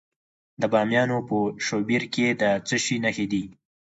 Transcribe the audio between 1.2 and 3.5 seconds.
په شیبر کې د څه شي نښې دي؟